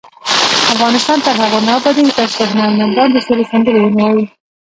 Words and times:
افغانستان 0.73 1.17
تر 1.25 1.33
هغو 1.41 1.59
نه 1.67 1.71
ابادیږي، 1.79 2.13
ترڅو 2.19 2.41
هنرمندان 2.51 3.07
د 3.11 3.17
سولې 3.25 3.45
سندرې 3.51 3.79
ونه 3.81 4.01
وايي. 4.05 4.25